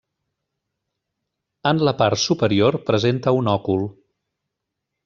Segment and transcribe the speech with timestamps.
[1.73, 3.89] En la part superior presenta un òcul.